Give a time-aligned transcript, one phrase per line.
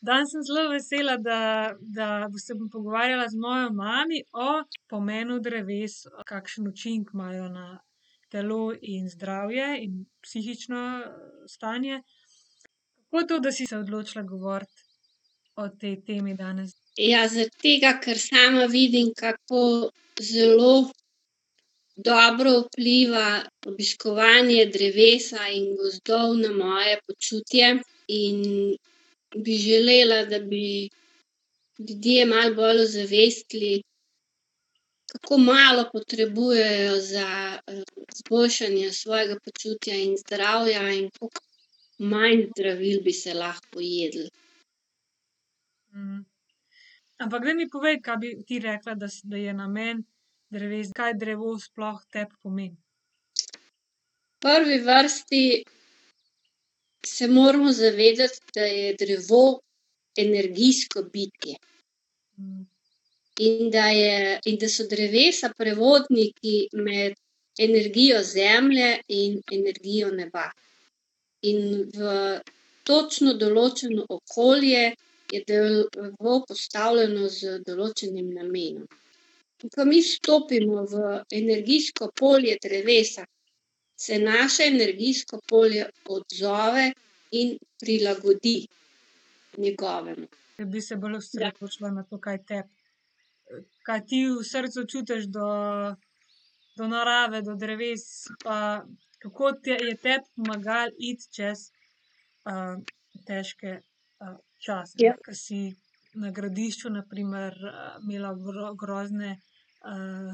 [0.00, 6.06] Danes sem zelo vesela, da, da se bom pogovarjala z mojo mami o pomenu dreves,
[6.26, 7.66] kakšen učinek imajo na
[8.32, 10.80] telo in zdravje in psihično
[11.48, 12.00] stanje.
[13.10, 14.82] Kako to, da si se odločila govoriti
[15.56, 16.72] o tej temi danes?
[16.96, 19.90] Ja, zaradi tega, ker sama vidim, kako
[20.20, 20.90] zelo
[21.96, 27.74] dobro vpliva obiskovanje drevesa in gozdov na moje počutje.
[28.08, 28.40] In
[29.36, 30.88] bi želela, da bi
[31.78, 33.82] ljudje malo bolj ozavestili,
[35.12, 37.58] kako malo potrebujejo za,
[38.14, 41.42] izboljšanje svojega počutja in zdravja in koliko
[41.98, 44.28] manj zdravil bi se lahko jedlo.
[47.18, 50.04] Ampak daj mi povej, kaj bi ti rekla, da da je namen
[50.50, 52.76] dreves, kaj drevo sploh tebi pomeni?
[54.40, 55.42] V prvi vrsti
[57.06, 59.60] se moramo zavedati, da je drevo
[60.16, 61.56] energijsko bitje.
[63.38, 67.14] In da je, in da so drevesa prevodniki med
[67.58, 70.50] energijo zemlje in energijo neba.
[71.42, 72.40] In v
[72.84, 74.94] točno določeno okolje
[75.32, 78.88] je drevo postavljeno z določenim namenom.
[79.74, 83.24] Ko mi stopimo v energijsko polje drevesa,
[84.00, 86.92] se naše energijsko polje odzove
[87.30, 88.66] in prilagodi
[89.58, 90.26] njegovemu.
[90.58, 92.68] Bi se bolj osredotočila na to, kaj tebi,
[93.82, 95.50] kaj ti v srcu čutiš do,
[96.76, 98.06] do narave, do dreves
[98.44, 98.82] pa
[99.18, 101.68] kako je tebi pomagalo iti čez,
[103.26, 103.80] težke,
[104.64, 105.60] čase, ke si
[106.14, 107.54] na Gradišču na primer,
[108.02, 108.32] imela
[108.80, 109.36] grozne,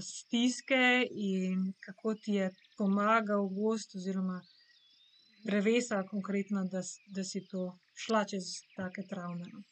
[0.02, 4.40] stiske in kako ti je pomagal gozd oziroma
[5.44, 6.82] drevesa konkretno, da
[7.14, 8.44] da si to šla čez
[8.76, 9.62] take travme, no?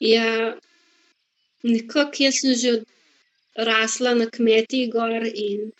[0.00, 0.56] Ja,
[1.62, 2.72] nekako jaz sem že
[3.56, 5.70] rasla na kmetiji gor in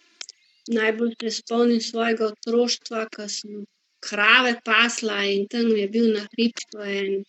[0.68, 3.64] najbolj se spomnim svojega otroštva, ke sem
[4.02, 7.24] krave pasla in tam je bil na hribčku en,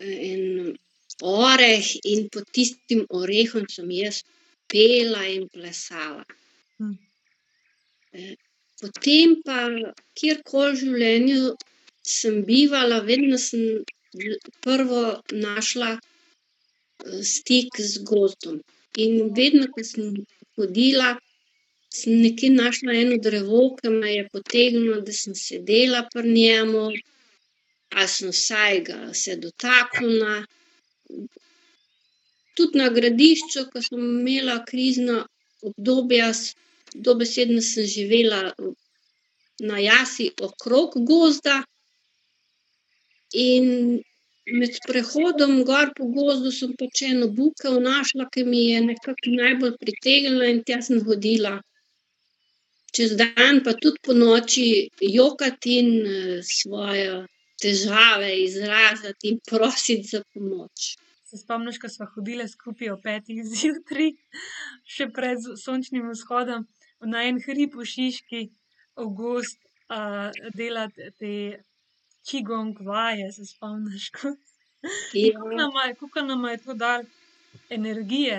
[0.00, 0.76] en
[1.20, 4.22] oreh in pod tistim orehom sem jaz
[4.70, 6.24] pela in plesala.
[8.80, 9.58] potem pa
[10.18, 11.42] kjerkoli v življenju
[12.02, 13.84] sem bivala, vedno sem
[14.64, 15.90] prvo našla,
[17.34, 18.58] stik z gozdom.
[19.04, 20.16] In vedno, ko sem
[20.58, 21.12] hodila,
[21.98, 26.74] sem nekje našla eno drevo, ke me je potegnilo, da sem sedela pri njem
[27.92, 30.36] ali sem vsaj ga se dotaknila.
[32.56, 35.18] Tudi na Gradišču, ko sem imela krizna
[35.68, 36.30] obdobja,
[37.08, 38.40] dobesedno sem živela
[39.70, 41.62] na jasi okrog gozda.
[43.46, 43.68] In
[44.60, 49.76] med sprehodom gor po gozdu sem pač eno bukev našla, ke mi je nekako najbolj
[49.84, 51.60] pritegnila, in tja sem hodila
[52.92, 54.66] čez dan pa tudi ponoči
[55.00, 55.90] jokati in,
[56.44, 57.24] svoje
[57.62, 60.96] težave izraziti in prositi za pomoč.
[61.32, 64.10] Se spomniš, ke sva hodile skupaj ob petih zjutraj,
[64.84, 66.66] še pred sončnim vzhodom,
[67.08, 68.42] na en hrib v Šiški
[69.00, 69.56] v gozd,
[70.58, 71.32] delat te
[72.28, 74.10] qigong vaje, se spomniš?
[74.12, 77.08] Koliko nama je, koliko nama je to dalo
[77.70, 78.38] energije,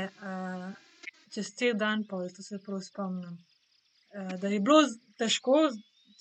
[1.34, 3.38] čez cel dan pol, to se prav spomnim.
[4.42, 4.86] da je bilo
[5.18, 5.72] težko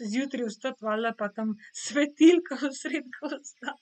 [0.01, 1.53] zjutraj vstati, valjda pa tam
[1.85, 3.77] svetilko sredi gozda.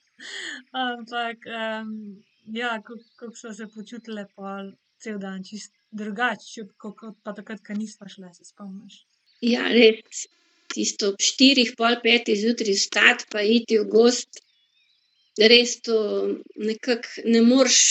[0.71, 1.47] Ampak,
[2.45, 2.81] ja,
[3.15, 4.71] kako sva se počutile pol
[5.01, 9.01] cel dan čisto drugače, kot pa takrat, ke nisva šle, se spomniš?
[9.41, 10.27] Ja, res.
[10.71, 14.39] Tisto ob štirih, pol petih zjutraj vstati pa iti v gozd,
[15.51, 15.97] res to
[16.55, 17.81] nekako ne moreš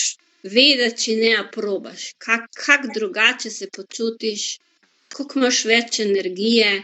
[0.43, 2.13] vedeti, če ne probaš.
[2.17, 4.57] kako drugače se počutiš,
[5.13, 6.83] koliko imaš več energije,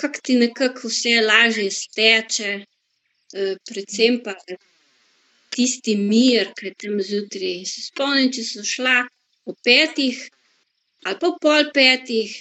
[0.00, 2.50] kako ti nekako vse lažje steče.
[3.68, 4.32] predvsem pa
[5.54, 7.62] tisti mir, ke je tam zjutraj.
[7.68, 8.98] Se spomnim, če sem šla
[9.48, 10.20] ob petih
[11.06, 12.32] ali pa ob pol petih,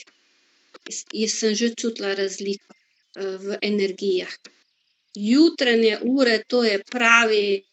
[1.30, 2.74] sem že čutila razliko,
[3.18, 4.34] v energijah.
[5.16, 7.64] Jutranje ure, to je pravi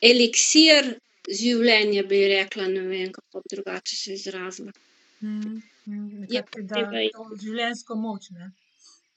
[0.00, 0.94] eliksir
[1.28, 4.72] življenja, bi rekla, ne vem, kako drugače se izrazila.
[5.86, 8.52] nekako ti da to življenjsko moč, ne.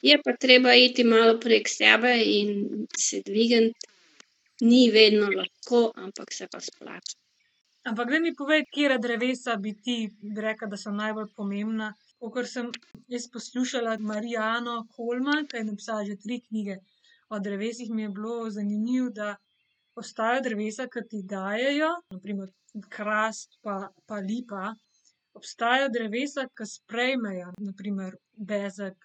[0.02, 3.89] Je pa treba iti malo prek sebe in se dvigniti.
[4.62, 7.18] Ni vedno lahko, ampak se pa splača.
[7.90, 9.98] Ampak daj mi povej, katera drevesa bi ti
[10.38, 11.94] rekla, da so najbolj pomembna?
[12.20, 12.72] Kakor sem
[13.08, 16.82] jaz poslušala Mariano Kolman, ke je napisala že tri knjige
[17.30, 19.36] o drevesih mi je bilo zanimivo, da
[19.96, 22.50] obstajajo drevesa, ke ti dajejo, na primer
[22.96, 24.74] hrast pa, pa lipa.
[25.34, 28.16] Obstajajo drevesa, ke sprejmejo, na primer
[28.52, 28.96] bezeg,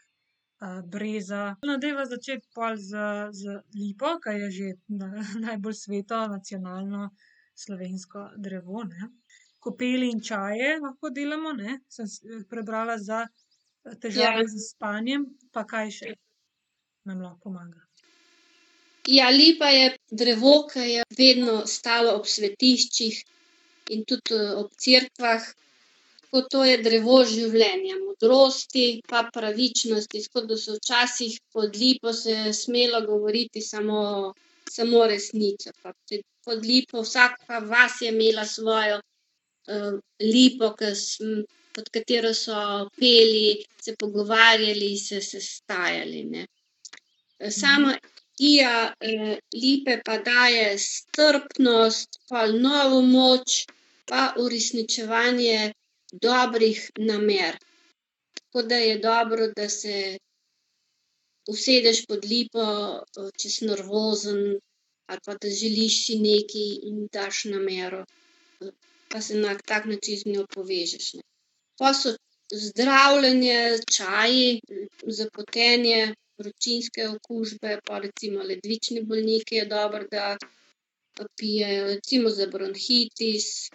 [0.85, 1.57] breza.
[1.63, 2.91] No, dajva začeti pol z,
[3.33, 4.69] z lipo, ke je že
[5.47, 7.11] najbolj sveto nacionalno
[7.55, 9.11] slovensko drevo, ne.
[9.61, 12.07] Kopeli in čaje lahko delamo, ne, sem
[12.49, 13.25] prebrala za
[14.01, 15.25] težave s spanjem.
[15.53, 16.15] Pa kaj še
[17.09, 17.81] nam lahko pomaga?
[19.09, 23.21] Ja, lipa je drevo, ke je vedno stalo ob svetiščih
[23.93, 25.45] in tudi, ob cerkvah.
[26.35, 32.35] Tako to je drevo življenja, modrosti pa pravičnosti, tako da so včasih pod lipo se
[32.61, 34.01] smelo govoriti samo,
[34.77, 35.71] samo resnico.
[35.83, 35.93] Pa
[36.45, 38.97] pod lipo, vsaka vas je imela svojo,
[40.33, 40.91] lipo, ke
[41.79, 42.65] pod katero so
[42.99, 46.45] peli, se pogovarjali, se sestajali, ne.
[47.61, 48.75] samaija,
[49.55, 53.63] lipe pa daje strpnost, pol novo moč
[54.11, 55.73] pa uresničevanje
[56.23, 57.57] dobrih namer.
[58.35, 60.19] Tako da je dobro, da se
[61.49, 62.67] usedeš pod lipo,
[63.41, 64.59] če si nervozen
[65.07, 68.05] ali pa da želiš si nekaj in daš namero.
[69.13, 71.23] Pa se na tak način z njo povežeš, ne.
[71.79, 72.15] Pol so
[72.53, 73.59] zdravljenje,
[73.97, 74.61] čaji
[75.19, 80.37] za potenje, vročinske okužbe, pol recimo ledvični bolniki je dobro, da
[81.37, 83.69] pijejo, recimo za bronhitis,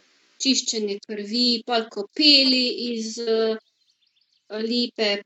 [0.44, 3.18] čiščenje krvi, pol kopeli iz,
[4.66, 5.18] lipe.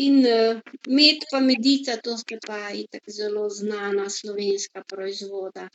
[0.00, 0.22] In,
[0.88, 5.66] med pa medica, to sta pa itak zelo znana slovenska proizvoda.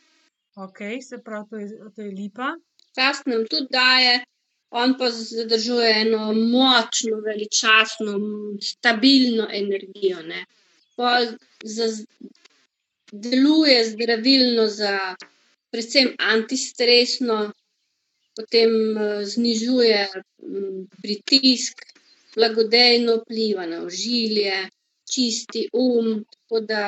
[0.58, 2.56] Okej, se pravi, to je, to je lipa.
[2.98, 4.24] Hrast nam tudi daje,
[4.74, 8.18] on pa zadržuje eno močno, veličastno,
[8.62, 10.46] stabilno energijo, ne.
[10.96, 11.30] Pol
[13.12, 15.16] deluje zdravilno za
[15.72, 17.52] predvsem antistresno,
[18.38, 18.72] potem,
[19.26, 20.02] znižuje,
[21.02, 21.82] pritisk,
[22.38, 24.68] blagodejno vpliva na ožilje,
[25.10, 26.84] čisti um, tako da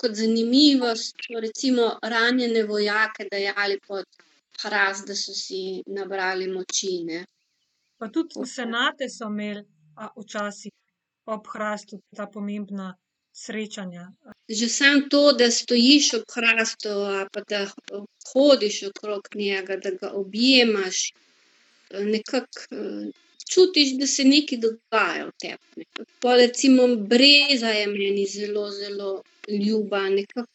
[0.00, 4.06] kot zanimivost so recimo ranjene vojake dajali pod
[4.62, 7.24] hrast, da so si nabrali moči, ne.
[7.98, 9.62] Pa tudi senate so imeli,
[10.16, 10.72] včasih
[11.26, 12.94] ob hrastu, ta pomembna
[13.32, 14.10] srečanja.
[14.48, 16.88] Že samo to, da stojiš ob hrastu
[17.32, 17.66] pa da
[18.32, 21.12] hodiš okrog njega, da ga objemaš,
[21.90, 22.60] nekako,
[23.50, 25.86] čutiš, da se nekaj dogaja v tebi.
[26.20, 30.46] Pol recimo breza je meni zelo, zelo ljuba, nekako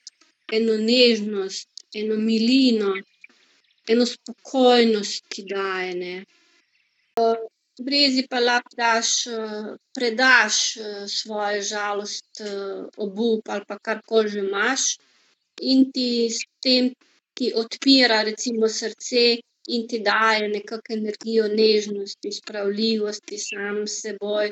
[0.51, 2.93] eno nežnost, eno milino,
[3.87, 6.15] eno spokojnost ti daje, ne.
[7.79, 9.09] Brezi pa lahko daš,
[9.95, 10.59] predaš,
[11.11, 12.41] svojo žalost,
[12.97, 14.81] obup ali karkoli že imaš,
[15.61, 16.93] in ti s tem
[17.33, 24.51] ti odpira recimo srce in ti daje nekako energijo nežnosti, spravljivosti sam seboj.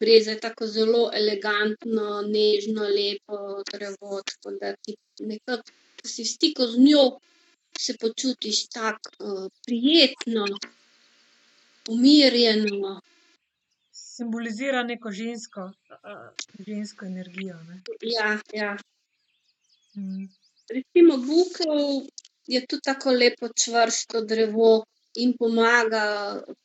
[0.00, 5.62] breza je tako zelo elegantno, nežno, lepo drevo, tako da ti nekako,
[5.96, 7.06] ke si v stiku z njo,
[7.78, 10.44] se počutiš tako, prijetno,
[11.94, 13.00] umirjeno.
[14.18, 15.70] Simbolizira neko žensko,
[16.66, 17.80] žensko energijo, ne.
[18.02, 18.76] Ja, ja.
[20.70, 22.08] Recimo bukev
[22.46, 24.72] je tudi tako lepo čvrsto drevo
[25.22, 26.02] in pomaga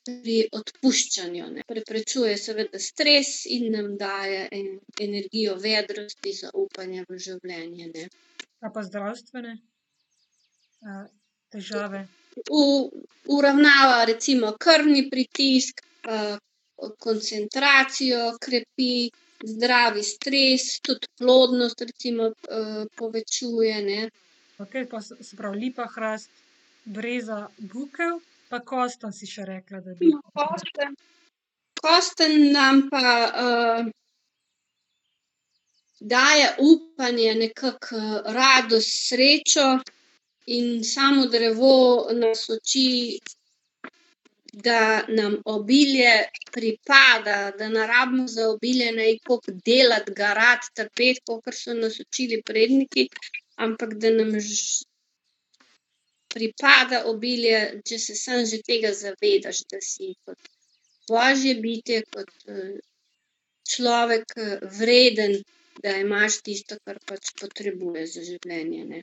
[0.06, 1.68] pri odpuščanju, ne.
[1.68, 4.48] Preprečuje seveda stres in nam daje
[5.01, 8.10] energijo vedrosti, zaupanja v življenje, ne.
[8.63, 9.56] Kaj pa zdravstvene,
[11.53, 12.06] težave?
[13.38, 15.82] Uravnava recimo krvni pritisk,
[17.00, 19.10] koncentracijo krepi,
[19.44, 22.32] zdravi stres, tudi plodnost recimo,
[22.98, 24.10] povečuje, ne.
[24.60, 26.30] Okej, pol se pravi lipa, hrast,
[26.86, 28.20] breza, bukev
[28.54, 30.12] pa kostanj si še rekla, da bi.
[30.38, 30.94] kostanj,
[31.82, 33.13] kostanj nam pa,
[36.13, 38.02] daje upanje, nekako,
[38.38, 39.66] radost, srečo
[40.46, 43.20] in samo drevo nas uči,
[44.54, 46.14] da nam obilje
[46.52, 52.00] pripada, da ne rabimo za obilje ne vem koliko delati, garati, trpeti, kakor so nas
[52.00, 53.08] učili predniki,
[53.56, 54.36] ampak da nam
[56.34, 60.38] pripada obilje, če se samo že tega zavedaš, da si kot
[61.10, 62.32] božje bitje, kot,
[63.70, 64.38] človek,
[64.78, 65.38] vreden,
[65.84, 69.02] da imaš tisto, kar pač potrebuješ za življenje, ne.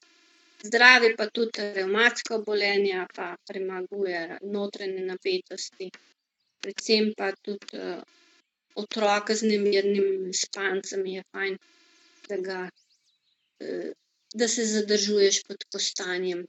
[0.62, 5.90] Zdravi pa tudi revmatska obolenja pa premaguje notranje napetosti.
[6.60, 7.80] Predvsem pa tudi,
[8.74, 11.56] otroka z nemirnim spancem je fajn,
[12.28, 12.58] da ga,
[14.34, 16.44] da se zadržuješ pod kostanjem.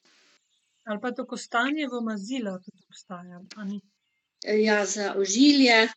[0.83, 3.81] Ali pa to kostanjevo mazilo tudi obstaja, a ni?
[4.43, 5.87] ja, za ožilje,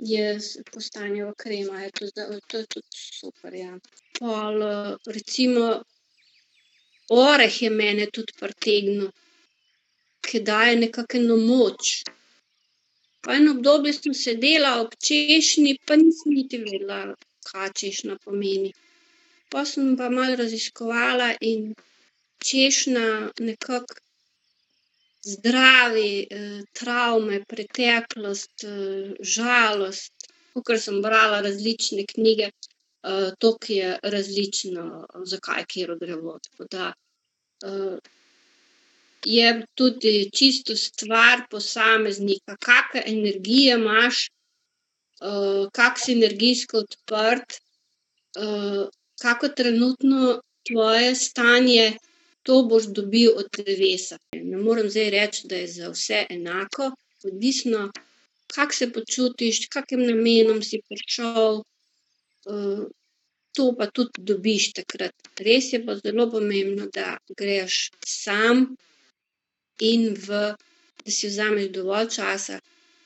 [0.00, 0.38] je
[0.72, 2.06] kostanjeva krema, je to
[2.46, 3.78] to je tudi super, ja.
[4.18, 4.62] Pol,
[5.06, 5.82] recimo
[7.10, 9.10] oreh je mene tudi pritegnil.
[10.24, 12.04] Ke daje nekako eno moč.
[13.20, 17.14] Pa eno obdobje sem sedela ob češnji pa nisem niti vedela,
[17.50, 18.72] kaj češnja pomeni.
[19.50, 21.74] Pol sem pa malo raziskovala in
[22.44, 23.06] češnja
[23.40, 24.00] nekako
[25.24, 26.26] zdravi,
[26.72, 28.64] travme, preteklost,
[29.20, 30.12] žalost.
[30.54, 32.50] Kakor sem brala različne knjige,
[33.38, 36.92] toliko je različno, zakaj katero drevo, tako da,
[39.24, 44.28] je tudi čisto stvar posameznika, kake energije imaš,
[45.72, 47.60] kako si energijsko odprt,
[49.20, 51.96] kako trenutno tvoje stanje,
[52.42, 54.18] to boš dobil od drevesa.
[54.32, 56.90] Ne morem zdaj reči, da je za vse enako,
[57.24, 57.90] odvisno,
[58.46, 61.62] kako se počutiš, s kakim namenom si prišel,
[63.54, 65.14] to pa tudi dobiš takrat.
[65.48, 68.64] Res je pa zelo pomembno, da greš sam
[69.80, 70.40] in v,
[71.04, 72.58] da si vzameš dovolj časa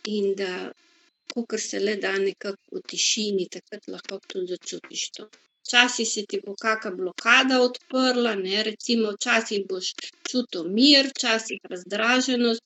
[0.09, 0.53] in da
[1.35, 5.29] kakor se le da nekako v tišini, takrat lahko tudi začutiš to.
[5.69, 9.93] Včasih se ti bo kaka blokada odprla, ne, recimo včasih boš
[10.31, 12.63] čutil mir, včasih razdraženost.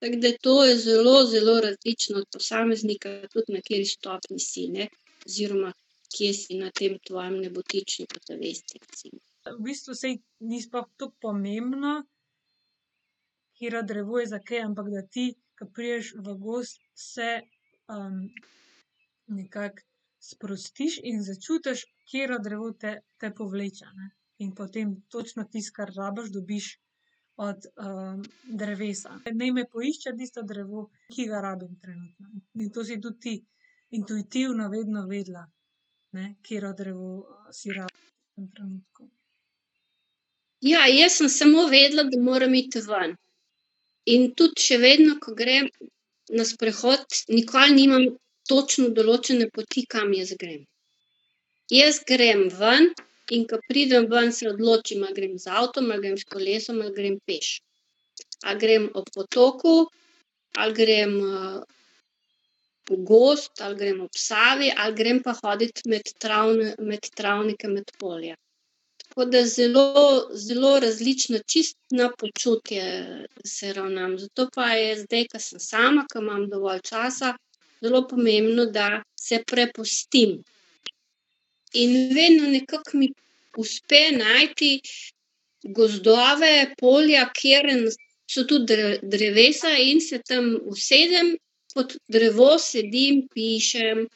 [0.00, 4.88] Tako da to je zelo, zelo različno od posameznika, tudi na kateri stopnji si, ne.
[5.26, 5.72] Oziroma
[6.12, 9.20] kje si na tem tvojem nebotičniku zavesti, recimo.
[9.46, 11.94] V bistvu saj ni sploh toliko pomembno,
[13.54, 15.26] katero drevo je za kaj, ampak da ti,
[15.58, 17.40] ke prideš v gozd, se,
[19.26, 19.84] nekako
[20.18, 24.10] sprostiš in začutiš, katero drevo te, te povleče, ne.
[24.42, 26.72] In potem točno tisto, kar rabiš, dobiš
[27.36, 27.66] od,
[28.60, 29.18] drevesa.
[29.32, 32.30] Naj me poišče tisto drevo, ki ga rabim trenutno.
[32.54, 33.34] In to si tudi ti
[33.94, 35.44] intuitivno vedno vedela,
[36.14, 37.10] ne, katero drevo,
[37.52, 37.86] si v
[38.34, 39.08] tem trenutku.
[40.64, 43.16] Ja, jaz sem samo vedela, da moram iti ven.
[44.14, 45.68] In tudi še vedno, ko grem
[46.38, 48.06] na sprehod, nikoli nimam
[48.48, 50.62] točno določene poti, kam jaz grem.
[51.72, 52.90] Jaz grem ven,
[53.32, 56.96] in ke pridem ven, se odločim, a grem z avtom ali grem s kolesom ali
[56.96, 57.58] grem peš.
[58.44, 59.76] A grem ob potoku
[60.60, 61.14] ali grem,
[62.90, 66.02] v gozd ali grem ob Savi ali grem pa hodit med
[66.78, 68.36] med travnike, med polja.
[68.96, 72.84] Tako da zelo, zelo različno, čisto na počutje
[73.44, 77.34] se ravnam, zato pa je zdaj, ke sem sama, ke imam dovolj časa,
[77.82, 80.42] zelo pomembno, da se prepustim.
[81.74, 83.12] In vedno nekako mi
[83.56, 84.80] uspe najti
[85.62, 87.70] gozdove, polja, kjer
[88.30, 91.36] so tudi drevesa, in se tam usedem,
[91.74, 94.06] pod drevo, sedim, pišem,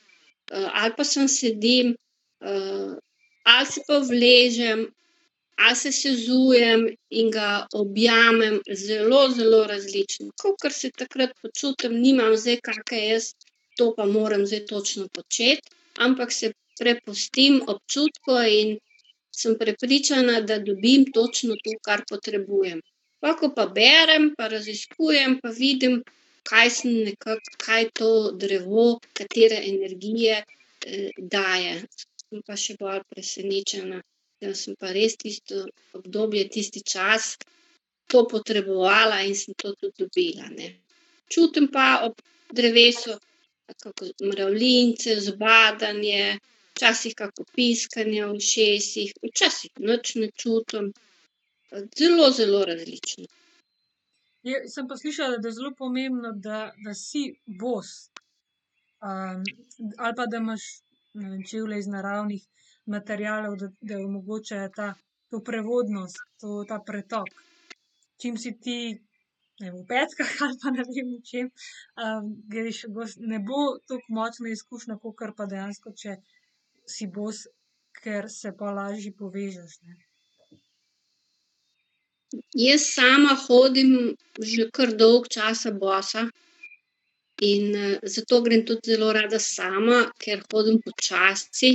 [0.51, 1.97] ali pa samo sedim,
[2.41, 4.87] ali se pa uležem
[5.59, 10.31] ali se sezujem in ga objamem, zelo, zelo različno.
[10.43, 13.33] Kakor se takrat počutim, nimam zdaj kake jaz
[13.79, 18.79] to pa moram zdaj točno početi, ampak se prepustim občutku in
[19.35, 22.81] sem prepričana, da dobim točno to, kar potrebujem.
[23.21, 26.03] Pol ko pa berem pa raziskujem pa vidim,
[26.51, 28.11] kaj sem nekako, kaj to
[28.45, 28.87] drevo,
[29.21, 30.43] katere energije,
[31.37, 31.75] daje.
[32.25, 34.01] Sem pa še bolj presenečena,
[34.43, 35.65] da sem pa res tisto
[35.99, 37.37] obdobje, tisti čas
[38.13, 40.69] to potrebovala in sem to tudi dobila, ne.
[41.33, 42.21] Čutim pa ob
[42.61, 43.17] drevesu
[43.83, 46.39] kako mravljince, zbadanje,
[46.73, 50.93] včasih kako piskanje v ušesih, včasih nič ne čutim.
[51.99, 53.27] Zelo, zelo različno.
[54.75, 57.25] Sem pa slišala, da je zelo pomembno, da, da si
[57.61, 58.11] bos.
[59.01, 60.63] ali pa da imaš,
[61.15, 62.47] vem, čevlje iz naravnih
[62.87, 64.95] materialov, da, da omogočajo ta,
[65.31, 67.29] to prevodnost, to, ta pretok.
[68.21, 68.79] Čim si ti,
[69.61, 71.53] ne vem, v peckah ali pa ne vem čem,
[72.55, 76.19] greš v gozd, ne bo toliko močna izkušnja, kakor pa dejansko, če
[76.87, 77.47] si bos,
[78.03, 80.08] ker se pol lažje povežeš, ne.
[82.55, 83.93] Jaz sama hodim
[84.51, 86.23] že kar dolgo časa bosa
[87.51, 87.65] in,
[88.15, 91.71] zato grem tudi zelo rada sama, ker hodim počasi.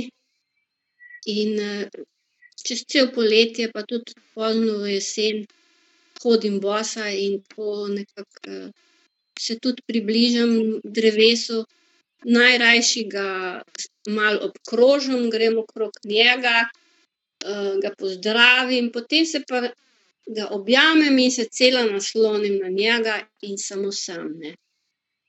[1.26, 1.52] In,
[2.64, 5.44] čez celo poletje pa tudi pozno v jesen
[6.22, 8.70] hodim bosa in tako nekako,
[9.44, 10.52] se tudi približam
[10.84, 11.64] drevesu,
[12.24, 13.28] najrajši ga
[14.06, 16.68] malo obkrožim, grem okrog njega,
[17.82, 19.66] ga pozdravim, potem se pa
[20.26, 24.54] ga objamem in se cela naslonim na njega in samo sem, ne.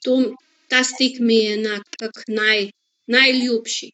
[0.03, 0.35] To,
[0.69, 2.21] ta stik mi je nekako
[3.07, 3.91] najljubši.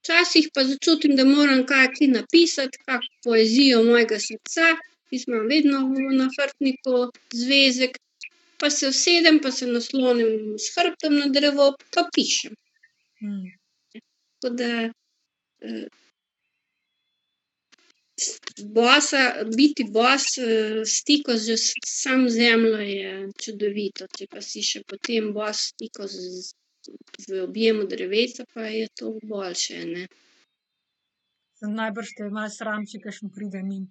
[0.00, 4.66] Včasih pa začutim, da moram kaj napisati, kako poezijo mojega srca,
[5.10, 5.78] tisto imam vedno
[6.18, 7.96] na hrbtniku zvezek,
[8.58, 12.54] pa se usedem pa se naslonim s hrbtom na drevo pa pišem.
[14.40, 14.90] Tako da,
[18.74, 19.22] bosa,
[19.56, 25.56] biti bos, v stiku s samo zemljo je čudovito, če pa si še potem bos
[25.56, 26.54] v stiku z
[27.28, 30.08] v objemu drevesa, pa je to boljše, ne.
[31.64, 33.88] Najbrž te malo sram, če kakšen pride mimo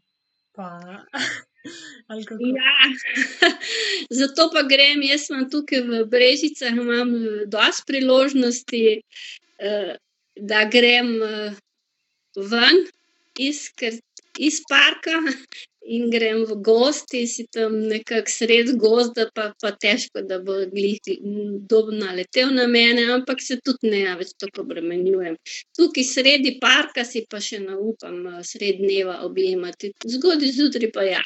[0.53, 0.69] pa?
[1.63, 2.71] Ja,
[4.19, 7.13] zato pa grem, jaz imam tukaj v Brežicah imam
[7.47, 8.81] dosti priložnosti,
[10.35, 11.13] da grem,
[12.35, 12.81] ven
[13.39, 13.61] iz
[14.39, 15.19] iz parka
[15.83, 20.55] in grem v gozd in si tam nekako sredi gozda pa, pa težko, da bo
[20.71, 25.35] glih kdo naletel na mene, ampak se tudi ne več toliko obremenjujem.
[25.75, 31.23] Tukaj sredi parka si pa še ne upam, sredi dneva objemati, zgodaj zjutraj pa ja.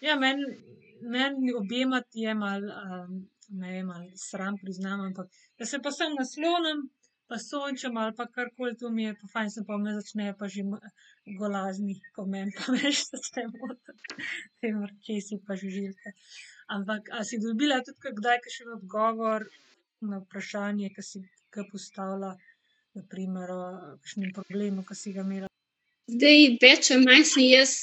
[0.00, 0.46] Ja, meni,
[1.02, 2.72] meni objemati je malo,
[3.48, 5.28] ne vem, ali sram priznam, ampak
[5.58, 6.86] da se pa samo naslonim
[7.28, 10.48] pa sončim ali pa karkoli, to mi je pa fajn, samo pol me začnejo pa
[10.48, 10.64] že
[11.38, 14.28] golazniti, ko meni pa več začne motiti
[14.60, 16.14] te mrčesi pa žuželke.
[16.76, 19.44] Ampak a si dobila tudi kdaj kakšen odgovor
[20.00, 22.36] na vprašanje, ke si ga postavila,
[22.94, 23.62] na primer o
[24.00, 25.48] kakšnem problemu, ke si ga imela?
[26.08, 27.74] Zdaj več ali manj sem jaz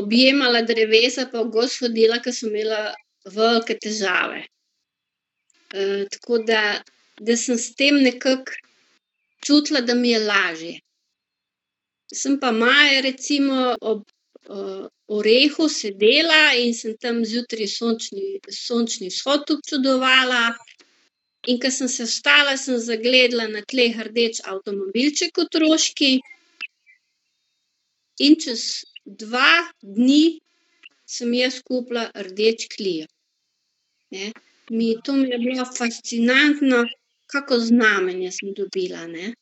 [0.00, 2.94] objemala drevesa pa v gozd hodila, ke sem imela
[3.36, 4.46] velike težave.
[6.10, 6.80] tako da,
[7.26, 8.52] da sem s tem nekako
[9.44, 10.74] čutila, da mi je lažje.
[12.20, 14.02] Sem pa maja recimo ob,
[15.18, 20.42] orehu sedela in sem tam zjutraj sončni, sončni vzhod občudovala,
[21.46, 26.12] in ke sem se vstala, sem zagledala na tleh rdeč avtomobilček otroški
[28.26, 28.84] in čez
[29.22, 30.40] dva dni
[31.08, 32.68] sem jaz kupila rdeč.
[34.10, 34.32] Ne.
[34.70, 36.84] Mi, to mi je bilo fascinantno,
[37.32, 39.32] kako znamenje sem dobila, ne.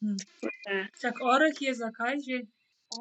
[0.00, 0.78] Da.
[1.00, 2.42] Čakaj, oreh je za kaj že?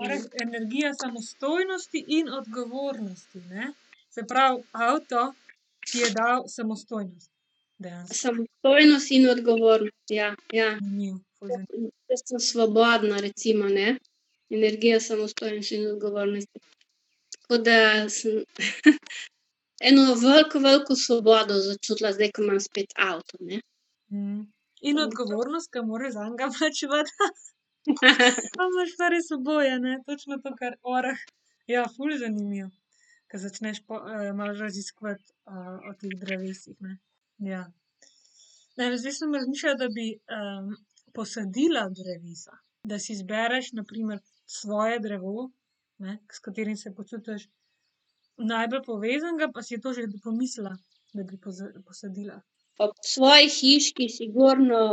[0.03, 3.73] Oreh, energija samostojnosti in odgovornosti, ne?
[4.09, 5.33] Se pravi, avto
[5.91, 7.31] ti je dal samostojnost
[7.79, 8.15] dejansko.
[8.15, 10.69] Samostojnost in odgovornost, ja, ja.
[10.79, 11.49] Zanimivo, ful
[12.09, 13.97] Jaz sem svobodna recimo, ne.
[14.49, 16.59] Energija samostojnosti in odgovornosti.
[17.35, 18.43] Tako da sem
[19.89, 23.61] eno veliko, veliko svobodo začutila, zdaj ko imam spet avto, ne.
[24.11, 27.11] In odgovornost, ke moraš zanj plačevati.
[27.89, 31.19] Pol imaš pa res oboje, ne, točno to, kar oreh.
[31.67, 32.69] Ja, ful zanimivo.
[33.29, 35.33] Ke začneš malo raziskovati,
[35.89, 36.97] o teh drevesih, ne.
[37.45, 37.67] Ja.
[38.79, 40.07] Ne zdaj sem razmišljala, da bi,
[41.13, 42.57] posadila drevesa.
[42.89, 45.49] Da si izbereš na primer svoje drevo,
[45.99, 47.49] ne, s katerim se počutiš
[48.37, 50.77] najbolj povezanega, pa si to že pomislila,
[51.13, 51.37] da bi
[51.85, 52.41] posadila?
[52.79, 54.83] Ob svoji hiški sigurno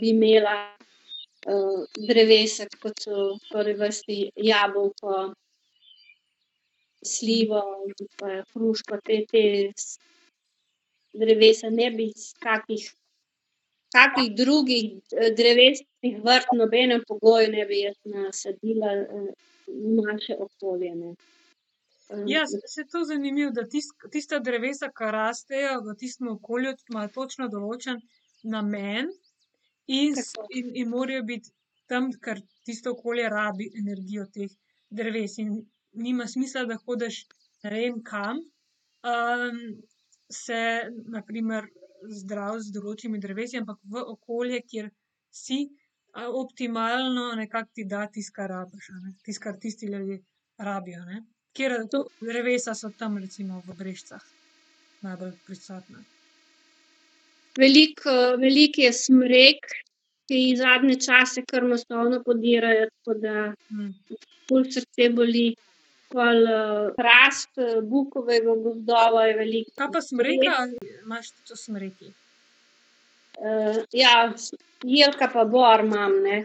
[0.00, 0.54] bi imela,
[2.08, 5.16] drevesa, kot so v prvi vrsti jabolko,
[7.04, 7.60] slivo
[8.54, 9.42] hruško, te, te
[11.12, 12.88] drevesa, ne bi iz kakih,
[13.92, 18.96] kakih drugih drevesnih vrst v nobenem pogoju ne bi jaz nasadila,
[19.68, 21.14] v naše okolje, ne.
[22.26, 22.44] Ja,
[22.90, 23.64] to je zanimivo, da
[24.12, 27.98] tista drevesa, ke rastejo v tistem okolju, imajo točno določen
[28.44, 29.10] namen
[29.86, 30.14] in
[30.50, 31.50] in, in morajo biti
[31.90, 34.54] tam, ker tisto okolje rabi energijo teh
[34.90, 35.58] dreves in
[35.92, 37.24] nima smisla, da hodiš
[37.64, 38.42] ne vem kam,
[40.30, 40.60] se
[41.10, 41.66] na primer
[42.22, 44.90] zdraviti z določenimi drevesi, ampak v okolje, kjer
[45.30, 45.64] si,
[46.16, 49.16] optimalno nekako ti da tisto, kar rabiš, a ne.
[49.24, 50.20] Tisto, kar tisti ljudje
[50.58, 51.24] rabijo, ne.
[51.56, 51.78] Katera
[52.20, 54.20] drevesa so tam recimo v Brežicah
[55.00, 56.02] najbolj prisotna?
[57.56, 59.70] Veliko, veliko je smrek,
[60.28, 63.36] ki zadnje čase kar masovno podirajo, tako da
[64.48, 65.54] ful srce boli.
[66.06, 66.44] Pol,
[66.94, 69.72] hrast, bukovega gozdova je veliko.
[69.80, 70.52] Kaj pa smreka,
[71.02, 72.10] imaš tudi smreki?
[73.92, 74.12] ja,
[74.84, 76.44] jelka pa bor imam, ne.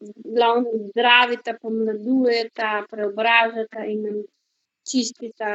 [0.00, 4.18] V glavnem zdravita, pomladujeta, preobražata in nam
[4.90, 5.52] čistita,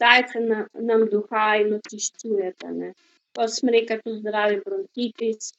[0.00, 0.42] dajeta
[0.90, 2.92] nam duha in očiščujeta, ne.
[3.36, 5.52] pol smreka tudi zdravi bronhitis.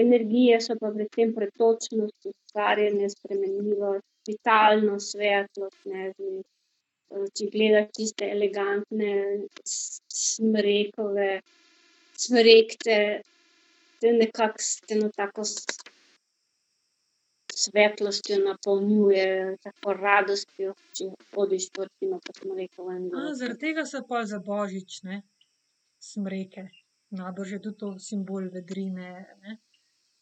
[0.00, 6.12] Energije so pa predvsem pretočnost, ustvarjanje, spremenljivost, vitalnost, svetlost, ne,
[7.36, 9.14] če gledaš tiste elegantne
[9.66, 11.30] smrekove
[12.22, 12.98] cvrekte,
[14.00, 15.46] te nekako s eno tako
[17.64, 23.34] svetlostjo napolnjujejo, tako radostjo, če hodiš po recimo po smrekovem gozdu.
[23.40, 25.22] zaradi tega so pol za božič, ne?
[26.10, 26.68] Smreke.
[27.20, 29.10] Najbrž je tudi to simbol vedrine,
[29.42, 29.58] ne.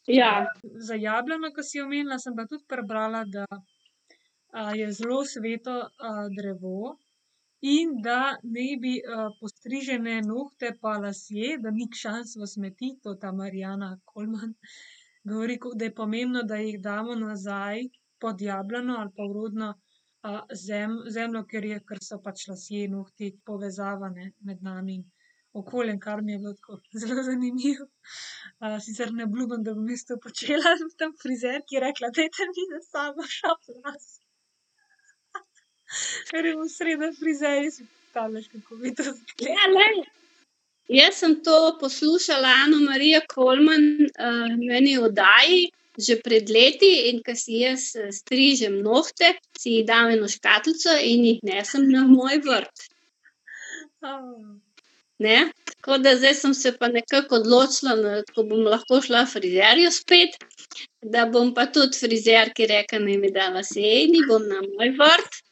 [0.09, 0.47] Ja.
[0.63, 3.45] Za jablano, ke si omenila, sem pa tudi prebrala, da,
[4.75, 5.83] je zelo sveto,
[6.37, 6.97] drevo
[7.61, 8.95] in da naj bi,
[9.41, 14.55] postrižene nohte pa lasje, da ni šans v smeti, to ta Mariana Kolman
[15.25, 17.89] govori, da je pomembno, da jih damo nazaj
[18.21, 19.75] pod jablano ali pa v rodno,
[21.15, 25.05] zemljo, ker je, ker so pač lasje, nohti povezava, ne, med nami in
[25.53, 27.87] okoljem, kar mi je bilo tako zelo zanimivo.
[28.85, 33.23] sicer ne obljubim, da bom jaz to počela, tam frizerki rekla: "Dajte mi na sabo
[33.23, 34.21] šop las."
[36.31, 40.05] Ker je v sredo frizerji, si predstavljaš, kako bi to izgledalo.
[40.89, 43.83] Ja, jaz sem to poslušala Ano Marijo Kolman,
[44.69, 50.13] v eni oddaji že pred leti, in ke si jaz, strižem nohte, si jih dam
[50.15, 52.85] eno škatlico in jih nesem na moj vrt.
[55.19, 55.39] Ne,
[55.73, 60.39] tako da zdaj sem se pa nekako odločila, ko bom lahko šla frizerju spet,
[61.03, 64.95] da bom pa tudi frizerki rekla, naj mi da lase in jih bom na moj
[65.03, 65.43] vrt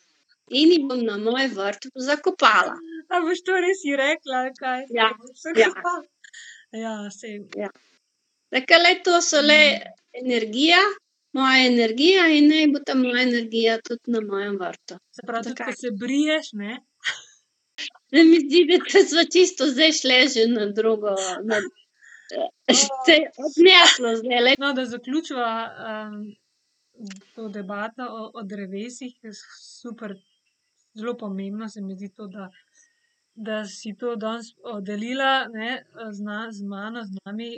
[0.51, 2.77] in jih bom na moj vrt zakopala.
[3.09, 4.87] A boš to res ji rekla, kaj?
[4.91, 5.11] Ja,
[5.57, 5.73] ja.
[6.73, 7.41] Ja, saj.
[7.57, 7.71] Ja.
[8.53, 9.61] Rekla: "Glej, to so le
[10.13, 10.83] energija,
[11.33, 15.65] moja energija, in naj bo ta moja energija tudi na mojem vrtu." Se pravi, tudi
[15.65, 16.79] ko se briješ, ne?
[18.11, 21.59] Se mi zdi, da sva čisto zdaj šle že na drugo, na,
[23.07, 24.55] se je odneslo zdajle.
[24.59, 25.51] No, da zaključiva,
[27.35, 29.15] to debato o, o drevesih,
[29.61, 30.17] super,
[30.99, 32.51] zelo pomembno se mi zdi to, da,
[33.35, 34.47] da si to danes,
[34.83, 36.19] delila, ne, z
[36.59, 37.51] z mano, z nami,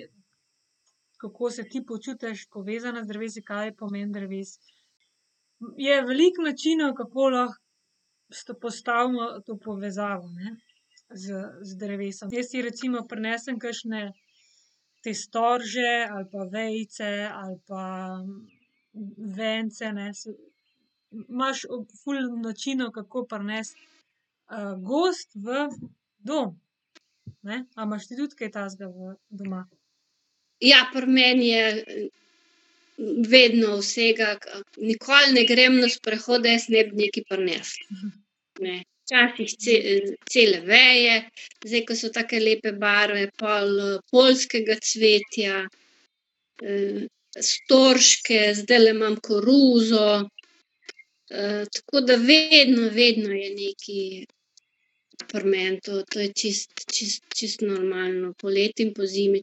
[1.19, 4.59] kako se ti počutiš povezana z drevesi, kaj je pomen dreves.
[5.77, 10.57] Je veliko načinov, kako lahko postavimo to povezavo, ne,
[11.11, 12.31] z, z drevesom.
[12.33, 14.13] Jaz si recimo prinesem kakšne
[15.03, 17.85] te storže ali pa vejice ali pa
[19.39, 20.11] vence, ne,
[21.13, 21.65] imaš
[22.03, 23.81] ful načinov, kako prinesti,
[24.85, 25.69] gozd v
[26.19, 26.57] dom.
[27.43, 29.65] Ne, a imaš ti tudi kaj takega v doma?
[30.61, 32.09] Ja, pri meni je,
[33.29, 34.37] vedno vsega,
[34.77, 38.01] nikoli ne grem na sprehod, da jaz ne bi nekaj prinesla.
[38.61, 38.81] Ne.
[39.09, 39.53] Včasih
[40.29, 41.15] cele veje,
[41.65, 43.71] zdaj, ko so take lepe barve, pol,
[44.13, 45.63] poljskega cvetja,
[47.41, 50.29] storžke, zdajle imam koruzo.
[51.29, 54.27] Tako da vedno, vedno je nekaj
[55.29, 59.43] pri meni to, to je čisto, čisto, čisto normalno, poleti in pozimi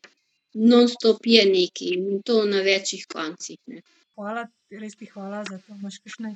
[0.55, 3.81] nonstop je nekaj in to na več koncih, ne.
[4.15, 5.75] Hvala, res ti hvala za to.
[5.75, 6.31] Imaš kakšne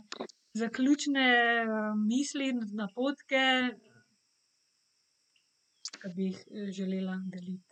[0.59, 1.25] zaključne,
[2.03, 3.45] misli, napotke?
[5.99, 6.43] Ke bi jih,
[6.75, 7.68] želela deliti?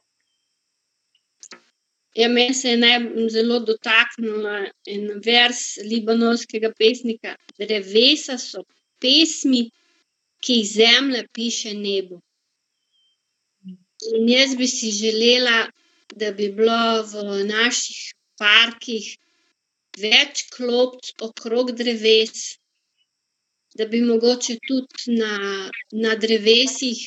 [2.18, 4.46] Ja, mene se je zelo dotaknil,
[4.94, 5.60] en verz
[5.92, 8.64] libanonskega pesnika: "Drevesa so
[9.02, 9.62] pesmi,
[10.42, 12.18] ki jih zemlja piše nebu."
[14.18, 15.60] In jaz bi si želela,
[16.20, 18.02] da bi bilo v naših
[18.42, 19.06] parkih
[20.02, 22.58] več klopc okrog dreves,
[23.78, 25.34] da bi mogoče tudi na,
[26.04, 27.02] na drevesih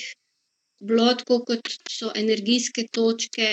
[0.86, 3.50] bilo tako, kot so energijske točke,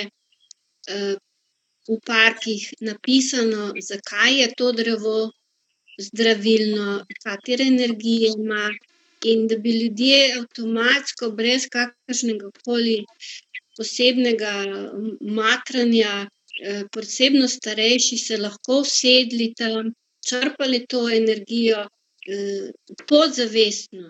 [1.88, 5.32] v parkih napisano, zakaj je to drevo
[5.97, 8.69] zdravilno, katere energije ima,
[9.26, 12.97] in da bi ljudje avtomatsko brez kakršnegakoli
[13.78, 14.54] posebnega
[15.21, 16.28] matranja,
[16.91, 19.93] posebno starejši se lahko usedli tam,
[20.28, 21.88] črpali to energijo,
[23.08, 24.10] podzavestno.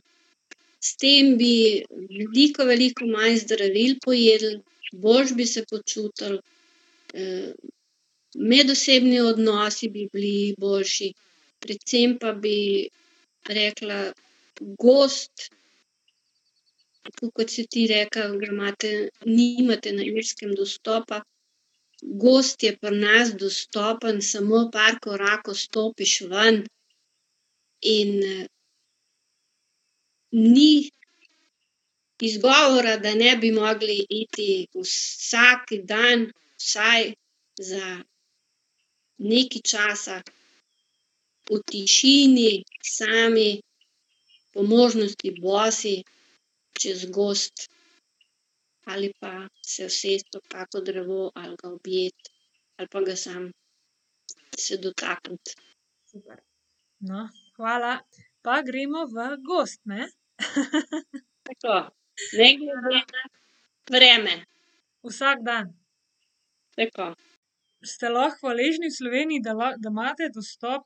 [0.79, 4.59] S tem bi veliko, veliko manj zdravil pojedli,
[4.93, 6.39] boljše bi se počutili,
[8.35, 11.13] medosebni odnosi bi bili boljši,
[11.59, 12.89] predvsem pa bi
[13.49, 13.99] rekla,
[14.59, 15.47] gozd,
[17.03, 18.91] tako kot si ti rekla, ga imate,
[19.25, 21.21] nimate na Irskem dostopa,
[22.01, 26.63] gozd je pri nas dostopen, samo par korakov stopiš ven
[27.81, 28.13] in,
[30.31, 30.89] ni
[32.21, 37.13] izgovora, da ne bi mogli iti vsak dan vsaj
[37.69, 37.85] za
[39.17, 40.17] nekaj časa
[41.49, 43.61] v tišini sami,
[44.53, 46.03] po možnosti bosi,
[46.79, 47.69] čez gozd
[48.87, 52.29] ali pa se usesti ob kako drevo ali ga objeti
[52.77, 53.49] ali pa ga samo
[54.57, 55.51] se dotakniti.
[56.11, 56.39] Super.
[56.99, 57.99] No, hvala.
[58.41, 60.07] Pa gremo v gozd, ne?
[61.45, 61.75] Tako.
[62.33, 63.23] Ne glede na
[63.91, 64.45] vreme.
[65.03, 65.73] Vsak dan.
[66.77, 67.13] Tako.
[67.85, 70.85] Ste lahko hvaležni v Sloveniji, da da imate dostop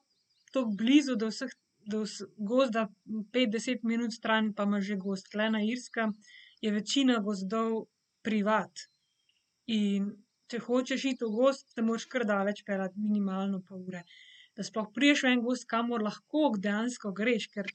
[0.52, 1.52] tako blizu do vseh,
[1.92, 2.04] do
[2.38, 2.88] gozda,
[3.32, 5.30] pet, deset minut stran pa imaš že gozd.
[5.32, 6.14] Tule na Irskem
[6.62, 7.86] je večina gozdov
[8.24, 8.88] privat.
[9.68, 10.12] In
[10.52, 14.04] če hočeš iti v gozd, se moraš kar daleč peljati, minimalno pol ure.
[14.56, 17.72] Da sploh prideš v en gozd, kamor lahko dejansko greš, ker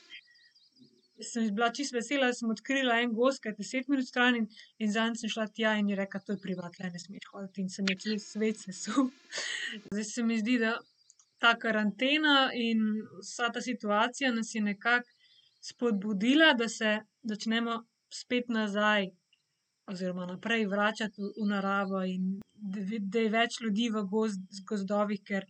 [1.23, 4.49] sem bila čisto vesela, da sem odkrila en gozd, ke je deset minut stran, in
[4.79, 7.63] in zadnjič sem šla tja in je rekla: "To je privat, tule ne smeš hoditi."
[7.63, 9.11] In se je cel svet sesul.
[9.93, 10.77] Zdaj se mi zdi, da
[11.39, 12.83] ta karantena in
[13.21, 15.09] vsa ta situacija nas je nekako
[15.61, 19.11] spodbudila, da se začnemo spet nazaj
[19.87, 22.41] oziroma naprej vračati v naravo in
[23.01, 24.03] da je več ljudi v
[24.71, 25.47] gozdovih, ker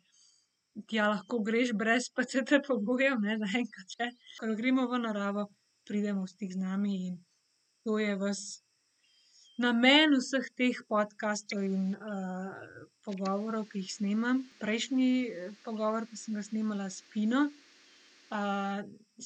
[0.90, 4.10] tja lahko greš brez PCT-pogojev, ne, zaenkrat še.
[4.40, 5.46] Ko gremo v naravo,
[5.88, 7.18] pridemo v stik z nami in
[7.84, 8.42] to je ves
[9.58, 11.94] namen vseh teh podkastov in,
[13.06, 14.42] pogovorov, ke jih snemam.
[14.60, 15.10] Prejšnji
[15.64, 17.46] pogovor, ke sem ga snemala s Pino,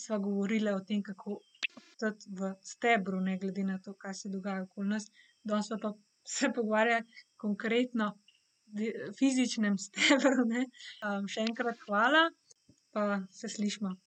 [0.02, 1.40] sva govorili o tem, kako
[1.80, 5.08] ostati v stebru, ne glede na to, kaj se dogaja okoli nas.
[5.42, 5.94] Danes sva pa
[6.28, 7.04] se pogovarjali
[7.40, 8.12] konkretno
[9.18, 10.68] fizičnem stebru, ne.
[11.26, 12.28] še enkrat hvala
[12.92, 13.94] pa se slišimo.